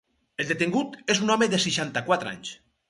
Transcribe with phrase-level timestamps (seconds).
[0.43, 2.59] El detingut és un home de seixanta-quatre anys.